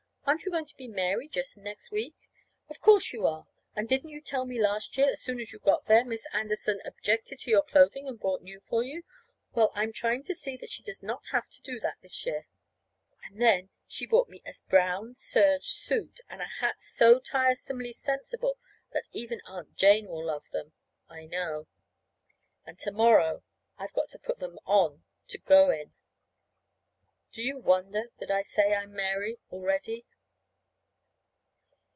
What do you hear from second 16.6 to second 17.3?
hat so